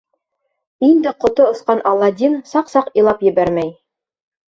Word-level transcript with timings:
Инде 0.87 1.13
ҡото 1.27 1.47
осҡан 1.51 1.83
Аладдин 1.91 2.41
саҡ-саҡ 2.55 2.93
илап 3.01 3.27
ебәрмәй. 3.33 3.75